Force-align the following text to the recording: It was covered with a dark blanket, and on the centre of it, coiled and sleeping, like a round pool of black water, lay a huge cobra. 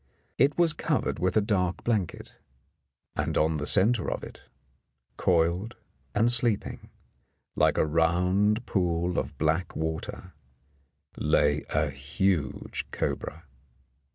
It 0.39 0.57
was 0.57 0.73
covered 0.73 1.19
with 1.19 1.37
a 1.37 1.41
dark 1.41 1.83
blanket, 1.83 2.33
and 3.15 3.37
on 3.37 3.57
the 3.57 3.67
centre 3.67 4.09
of 4.09 4.23
it, 4.23 4.41
coiled 5.15 5.75
and 6.15 6.31
sleeping, 6.31 6.89
like 7.55 7.77
a 7.77 7.85
round 7.85 8.65
pool 8.65 9.19
of 9.19 9.37
black 9.37 9.75
water, 9.75 10.33
lay 11.19 11.65
a 11.69 11.91
huge 11.91 12.87
cobra. 12.89 13.43